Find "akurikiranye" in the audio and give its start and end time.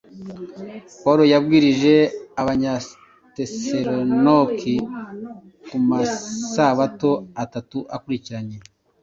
7.95-8.57